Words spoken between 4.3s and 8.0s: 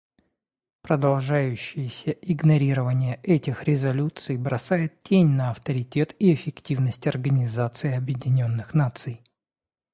бросает тень на авторитет и эффективность Организации